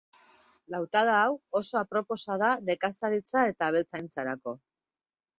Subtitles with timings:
[0.75, 4.55] Lautada hau oso aproposa da nekazaritza eta abeltzaintzarako.